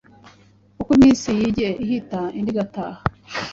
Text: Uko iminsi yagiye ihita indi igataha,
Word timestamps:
Uko 0.81 0.91
iminsi 0.97 1.27
yagiye 1.43 1.71
ihita 1.83 2.19
indi 2.37 2.51
igataha, 2.53 2.99